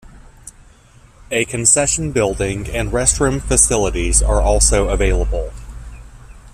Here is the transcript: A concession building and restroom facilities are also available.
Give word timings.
A 1.29 1.45
concession 1.45 2.11
building 2.11 2.67
and 2.71 2.89
restroom 2.89 3.39
facilities 3.39 4.23
are 4.23 4.41
also 4.41 4.89
available. 4.89 5.53